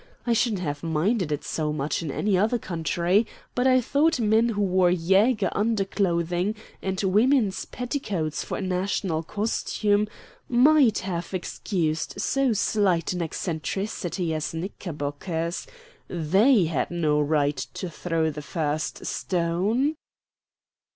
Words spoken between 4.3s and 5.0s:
who wore